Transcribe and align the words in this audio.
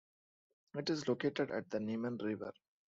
It 0.73 0.89
is 0.89 1.07
located 1.07 1.51
at 1.51 1.69
the 1.69 1.77
Neman 1.77 2.19
River. 2.23 2.51